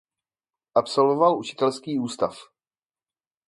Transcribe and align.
Absolvoval 0.73 1.39
učitelský 1.39 1.99
ústav. 1.99 2.35